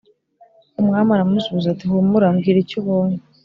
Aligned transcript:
umwami 0.81 1.09
aramusubiza 1.13 1.67
ati 1.71 1.85
“humura! 1.91 2.27
mbwira 2.35 2.57
icyo 2.63 2.75
ubonye” 2.81 3.17